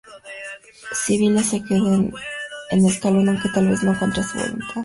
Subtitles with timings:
[0.99, 1.93] Sibila se quedó
[2.71, 4.73] en Ascalón, aunque tal vez no contra su voluntad.